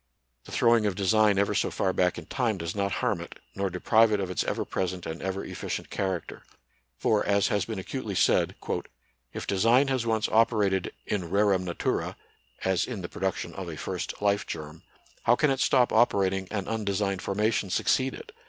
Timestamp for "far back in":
1.69-2.25